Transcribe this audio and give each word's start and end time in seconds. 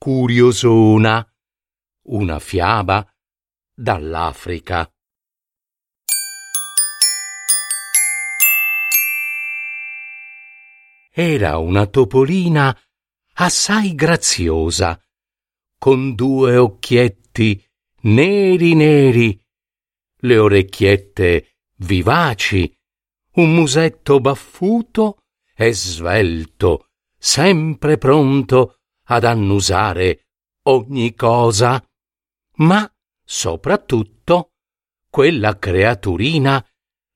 curiosona. 0.00 1.22
Una 2.04 2.38
fiaba 2.38 3.06
dall'Africa. 3.74 4.90
Era 11.12 11.58
una 11.58 11.86
topolina 11.86 12.74
assai 13.34 13.94
graziosa, 13.94 14.98
con 15.78 16.14
due 16.14 16.56
occhietti 16.56 17.62
neri 18.04 18.74
neri, 18.74 19.38
le 20.20 20.38
orecchiette 20.38 21.58
vivaci, 21.76 22.74
un 23.32 23.54
musetto 23.54 24.18
baffuto 24.18 25.24
e 25.54 25.74
svelto, 25.74 26.88
sempre 27.18 27.98
pronto 27.98 28.79
ad 29.12 29.24
annusare 29.24 30.26
ogni 30.66 31.14
cosa, 31.14 31.82
ma 32.58 32.88
soprattutto 33.24 34.52
quella 35.10 35.58
creaturina 35.58 36.64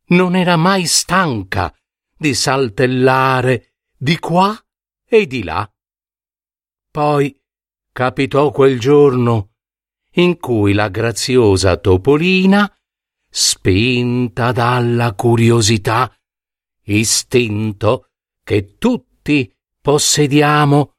non 0.06 0.34
era 0.34 0.56
mai 0.56 0.86
stanca 0.86 1.72
di 2.16 2.34
saltellare 2.34 3.74
di 3.96 4.18
qua 4.18 4.56
e 5.06 5.26
di 5.26 5.44
là. 5.44 5.68
Poi 6.90 7.40
capitò 7.92 8.50
quel 8.50 8.80
giorno 8.80 9.52
in 10.16 10.38
cui 10.38 10.72
la 10.72 10.88
graziosa 10.88 11.76
topolina, 11.76 12.72
spinta 13.28 14.52
dalla 14.52 15.14
curiosità, 15.14 16.12
istinto 16.84 18.10
che 18.44 18.78
tutti 18.78 19.52
possediamo, 19.80 20.93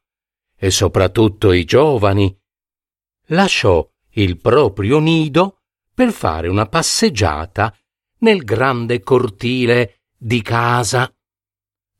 e 0.56 0.70
soprattutto 0.70 1.52
i 1.52 1.64
giovani, 1.64 2.34
lasciò 3.26 3.86
il 4.10 4.38
proprio 4.40 4.98
nido 4.98 5.60
per 5.92 6.12
fare 6.12 6.48
una 6.48 6.66
passeggiata 6.66 7.74
nel 8.18 8.44
grande 8.44 9.00
cortile 9.00 10.02
di 10.16 10.40
casa. 10.42 11.12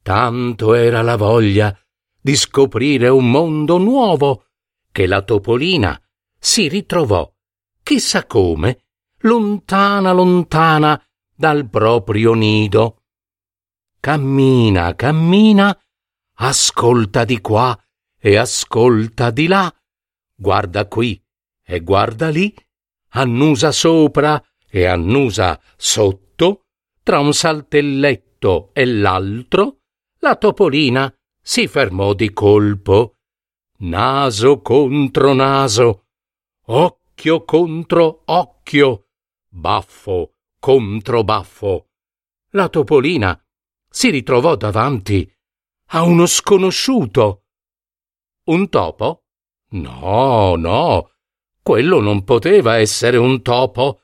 Tanto 0.03 0.75
era 0.75 1.03
la 1.03 1.17
voglia 1.17 1.77
di 2.21 2.35
scoprire 2.35 3.09
un 3.09 3.31
mondo 3.31 3.79
nuovo 3.79 4.47
che 4.91 5.07
la 5.07 5.23
topolina 5.23 6.01
si 6.39 6.69
ritrovò, 6.69 7.31
chissà 7.83 8.25
come, 8.27 8.85
lontana 9.19 10.13
lontana 10.13 11.01
dal 11.35 11.69
proprio 11.69 12.33
nido. 12.33 13.03
Cammina, 14.01 14.95
cammina, 14.95 15.79
ascolta 16.35 17.25
di 17.25 17.41
qua 17.41 17.79
e 18.27 18.35
ascolta 18.35 19.31
di 19.31 19.47
là, 19.47 19.73
guarda 20.35 20.89
qui 20.89 21.23
e 21.65 21.79
guarda 21.79 22.29
lì, 22.29 22.53
annusa 23.11 23.71
sopra 23.71 24.45
e 24.69 24.85
annusa 24.85 25.61
sotto, 25.77 26.65
tra 27.05 27.21
un 27.21 27.33
saltelletto 27.33 28.71
e 28.73 28.85
l'altro, 28.85 29.83
la 30.19 30.35
topolina 30.35 31.15
si 31.41 31.69
fermò 31.69 32.15
di 32.15 32.33
colpo, 32.33 33.19
naso 33.79 34.61
contro 34.61 35.33
naso, 35.33 36.07
occhio 36.65 37.45
contro 37.45 38.23
occhio, 38.25 39.07
baffo 39.49 40.33
contro 40.59 41.23
baffo. 41.23 41.91
La 42.51 42.69
topolina 42.69 43.41
si 43.89 44.11
ritrovò 44.11 44.57
davanti 44.57 45.33
a 45.91 46.03
uno 46.03 46.27
sconosciuto 46.27 47.43
un 48.47 48.69
topo? 48.69 49.25
No, 49.71 50.55
no, 50.57 51.11
quello 51.63 52.01
non 52.01 52.25
poteva 52.25 52.79
essere 52.79 53.17
un 53.17 53.43
topo. 53.43 54.03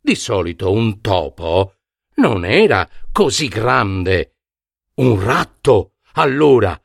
Di 0.00 0.14
solito 0.14 0.72
un 0.72 1.00
topo 1.00 1.76
non 2.16 2.44
era 2.44 2.88
così 3.12 3.48
grande. 3.48 4.36
Un 4.94 5.22
ratto, 5.22 5.94
allora, 6.14 6.80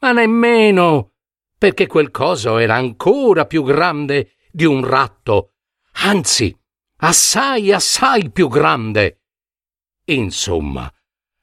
ma 0.00 0.12
nemmeno, 0.12 1.12
perché 1.58 1.86
quel 1.86 2.10
coso 2.10 2.58
era 2.58 2.74
ancora 2.74 3.46
più 3.46 3.62
grande 3.62 4.36
di 4.50 4.64
un 4.64 4.84
ratto, 4.84 5.54
anzi, 6.04 6.56
assai, 6.98 7.72
assai 7.72 8.30
più 8.30 8.48
grande. 8.48 9.22
Insomma, 10.06 10.90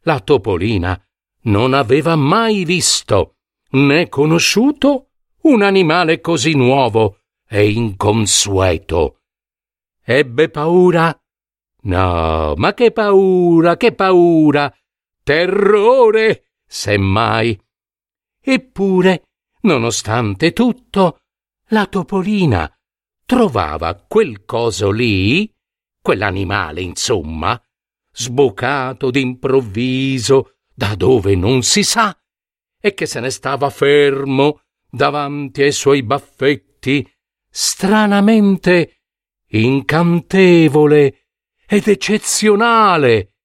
la 0.02 0.20
topolina 0.20 1.00
non 1.44 1.74
aveva 1.74 2.16
mai 2.16 2.64
visto 2.66 3.38
né 3.74 4.10
conosciuto 4.10 5.10
un 5.44 5.62
animale 5.62 6.22
così 6.22 6.54
nuovo 6.54 7.20
e 7.48 7.70
inconsueto. 7.72 9.20
Ebbe 10.04 10.50
paura? 10.50 11.18
No, 11.84 12.54
ma 12.56 12.74
che 12.74 12.92
paura, 12.92 13.78
che 13.78 13.94
paura! 13.94 14.74
Terrore, 15.24 16.52
semmai. 16.66 17.60
Eppure, 18.42 19.24
nonostante 19.62 20.54
tutto, 20.54 21.20
la 21.68 21.86
topolina 21.88 22.70
trovava 23.26 23.96
quel 23.96 24.44
coso 24.46 24.92
lì, 24.92 25.52
quell'animale, 26.02 26.82
insomma, 26.82 27.60
sbocato 28.12 29.10
d'improvviso 29.10 30.58
da 30.74 30.96
dove 30.96 31.36
non 31.36 31.64
si 31.64 31.84
sa, 31.84 32.16
e 32.86 32.94
che 32.94 33.06
se 33.06 33.22
ne 33.22 33.30
stava 33.30 33.70
fermo 33.70 34.64
davanti 34.90 35.62
ai 35.62 35.72
suoi 35.72 36.04
baffetti, 36.04 37.10
stranamente 37.50 39.04
incantevole 39.52 41.28
ed 41.66 41.88
eccezionale. 41.88 43.36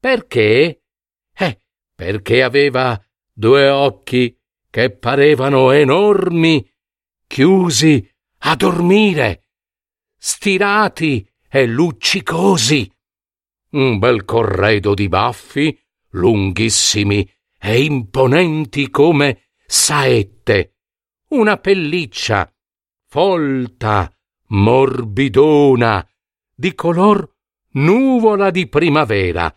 Perché? 0.00 0.84
Eh, 1.34 1.60
perché 1.94 2.42
aveva 2.42 2.98
due 3.30 3.68
occhi 3.68 4.34
che 4.70 4.90
parevano 4.96 5.72
enormi, 5.72 6.66
chiusi 7.26 8.10
a 8.38 8.56
dormire, 8.56 9.48
stirati 10.16 11.30
e 11.50 11.66
luccicosi. 11.66 12.90
Un 13.72 13.98
bel 13.98 14.24
corredo 14.24 14.94
di 14.94 15.06
baffi, 15.06 15.78
lunghissimi 16.12 17.30
e 17.60 17.82
imponenti 17.82 18.88
come 18.90 19.50
saette, 19.66 20.76
una 21.28 21.58
pelliccia 21.58 22.50
folta, 23.06 24.10
morbidona, 24.46 26.06
di 26.54 26.74
color 26.74 27.28
nuvola 27.72 28.50
di 28.50 28.68
primavera 28.68 29.54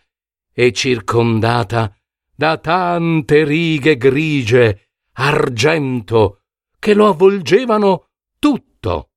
e 0.52 0.72
circondata 0.72 1.96
da 2.34 2.58
tante 2.58 3.44
righe 3.44 3.96
grigie, 3.96 4.90
argento, 5.12 6.42
che 6.78 6.94
lo 6.94 7.08
avvolgevano 7.08 8.10
tutto. 8.38 9.10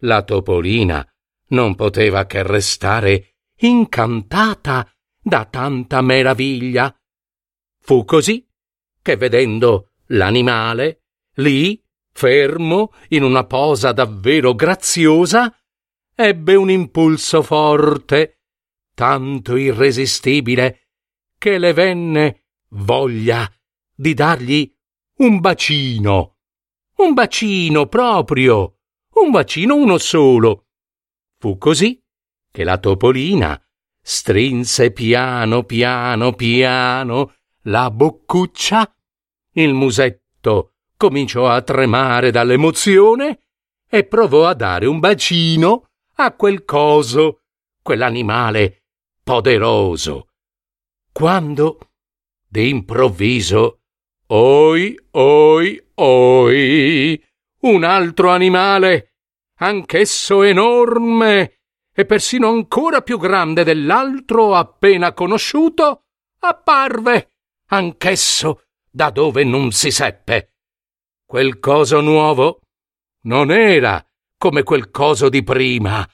La 0.00 0.22
topolina 0.22 1.06
non 1.48 1.74
poteva 1.74 2.26
che 2.26 2.42
restare 2.42 3.36
incantata 3.56 4.88
da 5.20 5.44
tanta 5.46 6.02
meraviglia 6.02 6.94
Fu 7.86 8.06
così 8.06 8.48
che 9.02 9.16
vedendo 9.18 9.90
l'animale, 10.06 11.02
lì, 11.34 11.78
fermo, 12.12 12.94
in 13.08 13.22
una 13.22 13.44
posa 13.44 13.92
davvero 13.92 14.54
graziosa, 14.54 15.54
ebbe 16.14 16.54
un 16.54 16.70
impulso 16.70 17.42
forte, 17.42 18.40
tanto 18.94 19.56
irresistibile, 19.56 20.92
che 21.36 21.58
le 21.58 21.74
venne 21.74 22.44
voglia 22.70 23.46
di 23.94 24.14
dargli 24.14 24.74
un 25.16 25.40
bacino. 25.40 26.38
Un 26.96 27.12
bacino 27.12 27.86
proprio. 27.86 28.78
Un 29.16 29.30
bacino 29.30 29.76
uno 29.76 29.98
solo. 29.98 30.68
Fu 31.38 31.58
così 31.58 32.02
che 32.50 32.64
la 32.64 32.78
topolina 32.78 33.62
strinse 34.00 34.90
piano 34.90 35.64
piano 35.64 36.32
piano 36.32 37.30
la 37.64 37.90
boccuccia, 37.90 38.92
il 39.52 39.72
musetto 39.72 40.74
cominciò 40.96 41.48
a 41.48 41.62
tremare 41.62 42.30
dall'emozione 42.30 43.40
e 43.88 44.04
provò 44.04 44.46
a 44.46 44.54
dare 44.54 44.86
un 44.86 44.98
bacino 44.98 45.88
a 46.16 46.32
quel 46.32 46.64
coso, 46.64 47.42
quell'animale 47.82 48.84
poderoso. 49.22 50.28
Quando, 51.12 51.78
d'improvviso, 52.48 53.80
oi, 54.26 54.98
oi, 55.12 55.90
oi, 55.94 57.24
un 57.60 57.84
altro 57.84 58.30
animale, 58.30 59.14
anch'esso 59.58 60.42
enorme 60.42 61.60
e 61.92 62.04
persino 62.04 62.48
ancora 62.48 63.00
più 63.02 63.18
grande 63.18 63.64
dell'altro 63.64 64.54
appena 64.54 65.12
conosciuto, 65.12 66.02
apparve, 66.40 67.33
anch'esso 67.66 68.66
da 68.90 69.10
dove 69.10 69.44
non 69.44 69.72
si 69.72 69.90
seppe. 69.90 70.54
Quel 71.24 71.58
coso 71.58 72.00
nuovo 72.00 72.60
non 73.22 73.50
era 73.50 74.04
come 74.36 74.62
quel 74.62 74.90
coso 74.90 75.28
di 75.28 75.42
prima. 75.42 76.08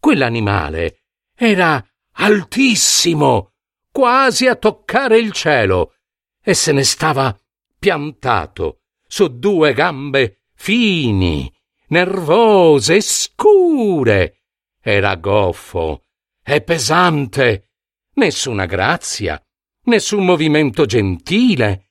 Quell'animale 0.00 1.02
era 1.34 1.84
altissimo, 2.12 3.52
quasi 3.92 4.46
a 4.46 4.56
toccare 4.56 5.18
il 5.18 5.32
cielo, 5.32 5.94
e 6.42 6.54
se 6.54 6.72
ne 6.72 6.82
stava 6.82 7.36
piantato 7.78 8.80
su 9.06 9.38
due 9.38 9.72
gambe 9.74 10.44
fini, 10.54 11.52
nervose 11.88 12.96
e 12.96 13.00
scure. 13.00 14.42
Era 14.80 15.14
goffo 15.16 16.06
e 16.42 16.62
pesante, 16.62 17.72
nessuna 18.14 18.64
grazia, 18.66 19.40
nessun 19.88 20.24
movimento 20.24 20.86
gentile. 20.86 21.90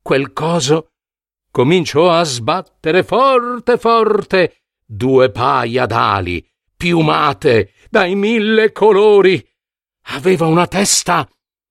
Quel 0.00 0.32
coso 0.32 0.92
cominciò 1.50 2.10
a 2.10 2.22
sbattere 2.22 3.02
forte 3.02 3.76
forte 3.78 4.62
due 4.84 5.30
paia 5.30 5.86
d'ali, 5.86 6.46
piumate 6.76 7.72
dai 7.90 8.14
mille 8.14 8.70
colori. 8.72 9.44
Aveva 10.10 10.46
una 10.46 10.66
testa 10.66 11.28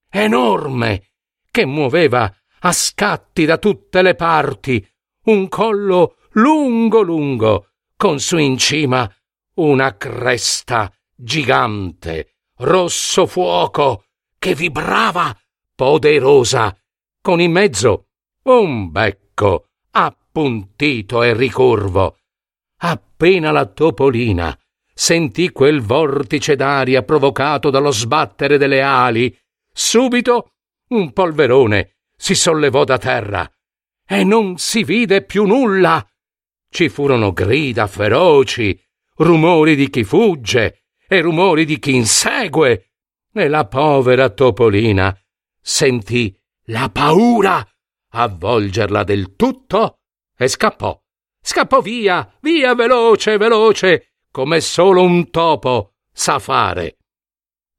enorme 0.09 1.13
che 1.49 1.65
muoveva 1.65 2.31
a 2.59 2.71
scatti 2.71 3.45
da 3.45 3.57
tutte 3.57 4.01
le 4.01 4.15
parti, 4.15 4.85
un 5.25 5.47
collo 5.47 6.17
lungo 6.31 7.01
lungo, 7.01 7.69
con 7.95 8.19
su 8.19 8.37
in 8.37 8.57
cima 8.57 9.11
una 9.55 9.97
cresta 9.97 10.91
gigante, 11.15 12.35
rosso 12.57 13.25
fuoco, 13.25 14.05
che 14.37 14.53
vibrava 14.53 15.35
poderosa, 15.77 16.75
con 17.21 17.39
in 17.39 17.51
mezzo 17.51 18.07
un 18.45 18.89
becco 18.89 19.67
appuntito 19.91 21.21
e 21.21 21.35
ricurvo. 21.35 22.17
Appena 22.79 23.51
la 23.51 23.67
topolina 23.67 24.57
sentì 24.91 25.51
quel 25.51 25.81
vortice 25.81 26.55
d'aria 26.55 27.03
provocato 27.03 27.69
dallo 27.69 27.91
sbattere 27.91 28.57
delle 28.57 28.81
ali, 28.81 29.37
subito 29.71 30.53
un 30.89 31.13
polverone 31.13 31.97
si 32.15 32.33
sollevò 32.33 32.83
da 32.83 32.97
terra 32.97 33.47
e 34.03 34.23
non 34.23 34.57
si 34.57 34.83
vide 34.83 35.23
più 35.23 35.45
nulla. 35.45 36.03
Ci 36.71 36.89
furono 36.89 37.33
grida 37.33 37.85
feroci, 37.85 38.81
rumori 39.17 39.75
di 39.75 39.91
chi 39.91 40.03
fugge 40.03 40.85
e 41.07 41.21
rumori 41.21 41.65
di 41.65 41.77
chi 41.77 41.93
insegue, 41.93 42.93
e 43.31 43.47
la 43.47 43.67
povera 43.67 44.29
topolina 44.29 45.15
sentì 45.67 46.33
la 46.67 46.89
paura 46.89 47.61
avvolgerla 48.11 49.03
del 49.03 49.35
tutto 49.35 49.99
e 50.37 50.47
scappò. 50.47 50.97
Scappò 51.41 51.81
via, 51.81 52.33
via 52.39 52.73
veloce, 52.73 53.35
veloce, 53.35 54.13
come 54.31 54.61
solo 54.61 55.03
un 55.03 55.29
topo 55.29 55.95
sa 56.09 56.39
fare. 56.39 56.99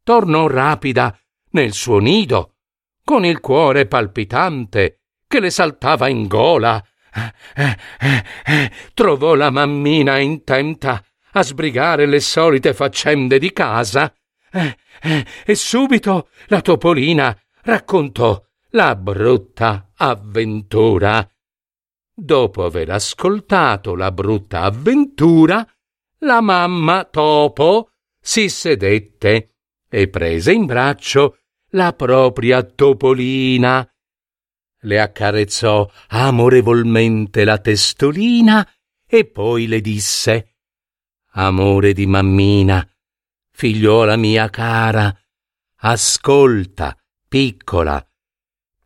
Tornò 0.02 0.46
rapida 0.48 1.18
nel 1.52 1.72
suo 1.72 1.98
nido, 1.98 2.56
con 3.02 3.24
il 3.24 3.40
cuore 3.40 3.86
palpitante 3.86 5.04
che 5.26 5.40
le 5.40 5.48
saltava 5.48 6.08
in 6.08 6.26
gola. 6.26 6.84
Trovò 8.92 9.34
la 9.34 9.48
mammina 9.48 10.18
intenta 10.18 11.02
a 11.32 11.42
sbrigare 11.42 12.04
le 12.04 12.20
solite 12.20 12.74
faccende 12.74 13.38
di 13.38 13.50
casa 13.50 14.12
e 15.46 15.54
subito 15.54 16.28
la 16.48 16.60
topolina 16.60 17.34
raccontò 17.68 18.42
la 18.70 18.96
brutta 18.96 19.92
avventura. 19.94 21.30
Dopo 22.14 22.64
aver 22.64 22.90
ascoltato 22.90 23.94
la 23.94 24.10
brutta 24.10 24.62
avventura, 24.62 25.66
la 26.20 26.40
mamma 26.40 27.04
topo 27.04 27.90
si 28.18 28.48
sedette 28.48 29.56
e 29.86 30.08
prese 30.08 30.52
in 30.52 30.64
braccio 30.64 31.40
la 31.72 31.92
propria 31.92 32.62
topolina. 32.62 33.86
Le 34.80 35.00
accarezzò 35.00 35.88
amorevolmente 36.08 37.44
la 37.44 37.58
testolina 37.58 38.66
e 39.06 39.26
poi 39.26 39.66
le 39.66 39.82
disse 39.82 40.54
Amore 41.32 41.92
di 41.92 42.06
mammina, 42.06 42.86
figliuola 43.50 44.16
mia 44.16 44.48
cara, 44.48 45.14
ascolta, 45.80 46.96
piccola, 47.28 48.04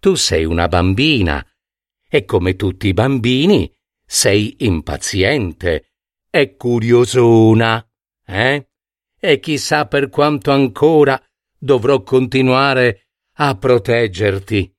tu 0.01 0.15
sei 0.15 0.45
una 0.45 0.67
bambina 0.67 1.47
e 2.09 2.25
come 2.25 2.57
tutti 2.57 2.89
i 2.89 2.93
bambini 2.93 3.73
sei 4.05 4.57
impaziente 4.59 5.93
e 6.29 6.57
curiosona, 6.57 7.89
eh? 8.27 8.69
E 9.19 9.39
chissà 9.39 9.87
per 9.87 10.11
quanto 10.11 10.51
ancora 10.51 11.23
dovrò 11.57 12.03
continuare 12.03 13.11
a 13.37 13.57
proteggerti. 13.57 14.75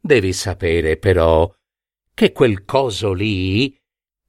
Devi 0.00 0.32
sapere 0.32 0.96
però 0.96 1.52
che 2.14 2.32
quel 2.32 2.64
coso 2.64 3.12
lì, 3.12 3.76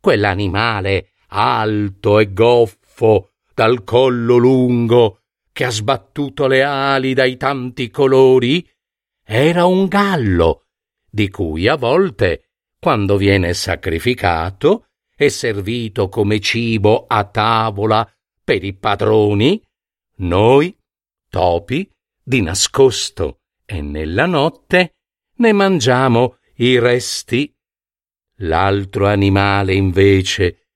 quell'animale 0.02 1.12
alto 1.28 2.20
e 2.20 2.34
goffo, 2.34 3.34
dal 3.54 3.84
collo 3.84 4.38
lungo, 4.38 5.19
che 5.60 5.66
ha 5.66 5.72
sbattuto 5.72 6.48
le 6.48 6.64
ali 6.64 7.14
dai 7.14 7.36
tanti 7.36 7.90
colori, 7.90 8.66
era 9.26 9.66
un 9.66 9.88
gallo, 9.88 10.68
di 11.12 11.28
cui 11.28 11.68
a 11.68 11.76
volte, 11.76 12.52
quando 12.80 13.18
viene 13.18 13.54
sacrificato 13.54 14.86
e 15.18 15.28
servito 15.28 16.08
come 16.08 16.40
cibo 16.40 17.04
a 17.08 17.26
tavola 17.26 18.10
per 18.42 18.64
i 18.64 18.74
padroni, 18.74 19.62
noi, 20.20 20.74
topi, 21.28 21.92
di 22.24 22.42
nascosto 22.42 23.42
e 23.66 23.82
nella 23.82 24.28
notte, 24.28 24.94
ne 25.40 25.52
mangiamo 25.52 26.38
i 26.56 26.80
resti. 26.80 27.54
L'altro 28.44 29.08
animale, 29.08 29.74
invece, 29.74 30.70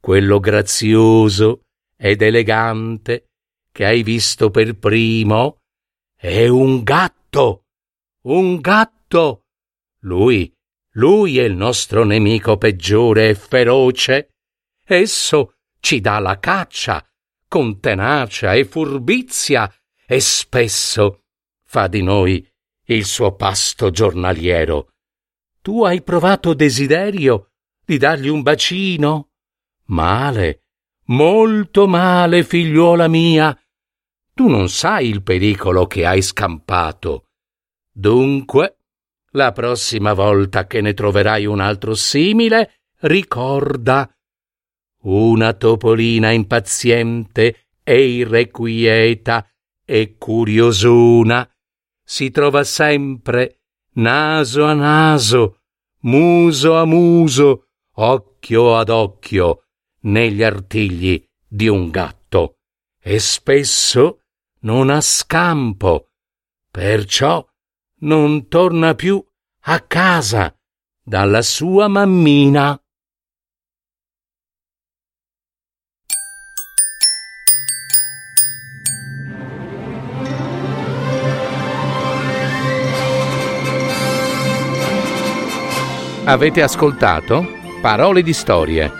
quello 0.00 0.40
grazioso 0.40 1.66
ed 1.94 2.22
elegante 2.22 3.26
che 3.72 3.84
hai 3.84 4.02
visto 4.02 4.50
per 4.50 4.76
primo, 4.76 5.58
è 6.16 6.46
un 6.46 6.82
gatto 6.82 7.64
un 8.22 8.60
gatto. 8.60 9.46
Lui, 10.00 10.52
lui 10.94 11.38
è 11.38 11.44
il 11.44 11.54
nostro 11.54 12.04
nemico 12.04 12.56
peggiore 12.58 13.30
e 13.30 13.34
feroce. 13.34 14.34
Esso 14.84 15.54
ci 15.80 16.00
dà 16.00 16.18
la 16.18 16.38
caccia, 16.38 17.06
con 17.48 17.80
tenacia 17.80 18.54
e 18.54 18.64
furbizia, 18.64 19.72
e 20.06 20.20
spesso 20.20 21.22
fa 21.62 21.86
di 21.86 22.02
noi 22.02 22.46
il 22.86 23.04
suo 23.04 23.34
pasto 23.36 23.90
giornaliero. 23.90 24.88
Tu 25.62 25.84
hai 25.84 26.02
provato 26.02 26.54
desiderio 26.54 27.52
di 27.84 27.96
dargli 27.96 28.28
un 28.28 28.42
bacino? 28.42 29.30
Male, 29.86 30.64
molto 31.10 31.86
male, 31.86 32.42
figliuola 32.44 33.08
mia. 33.08 33.56
Tu 34.34 34.48
non 34.48 34.68
sai 34.68 35.08
il 35.08 35.22
pericolo 35.22 35.86
che 35.86 36.06
hai 36.06 36.22
scampato. 36.22 37.26
Dunque, 37.92 38.76
la 39.32 39.52
prossima 39.52 40.12
volta 40.12 40.66
che 40.66 40.80
ne 40.80 40.94
troverai 40.94 41.46
un 41.46 41.60
altro 41.60 41.94
simile, 41.94 42.80
ricorda 43.00 44.10
una 45.02 45.52
topolina 45.54 46.30
impaziente 46.30 47.68
e 47.82 48.08
irrequieta 48.08 49.46
e 49.84 50.16
curiosuna 50.18 51.48
si 52.04 52.30
trova 52.30 52.64
sempre 52.64 53.60
naso 53.94 54.64
a 54.64 54.74
naso, 54.74 55.60
muso 56.00 56.76
a 56.76 56.84
muso, 56.84 57.68
occhio 57.94 58.76
ad 58.76 58.88
occhio 58.88 59.64
negli 60.02 60.42
artigli 60.42 61.22
di 61.46 61.68
un 61.68 61.90
gatto 61.90 62.58
e 63.02 63.18
spesso 63.18 64.20
non 64.60 64.90
ha 64.90 65.00
scampo. 65.00 66.10
Perciò 66.70 67.44
non 68.00 68.48
torna 68.48 68.94
più 68.94 69.22
a 69.64 69.80
casa 69.80 70.54
dalla 71.02 71.42
sua 71.42 71.88
mammina. 71.88 72.80
Avete 86.24 86.62
ascoltato 86.62 87.44
Parole 87.80 88.22
di 88.22 88.32
storie, 88.32 88.99